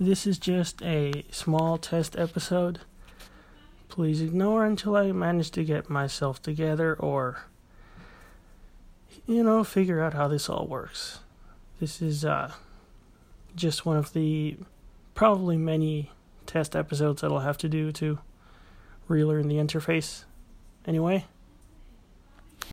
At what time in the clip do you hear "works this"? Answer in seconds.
10.68-12.00